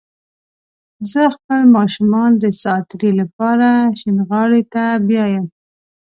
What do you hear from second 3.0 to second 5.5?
لپاره شينغالي ته بيايم